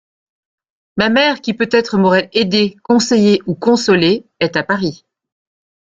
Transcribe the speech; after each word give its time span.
Ma 0.97 1.09
mère, 1.09 1.41
qui 1.41 1.53
peut-être 1.53 1.99
m’aurait 1.99 2.31
aidée, 2.33 2.75
conseillée 2.81 3.43
ou 3.45 3.53
consolée, 3.53 4.25
est 4.39 4.55
à 4.55 4.63
Paris. 4.63 5.05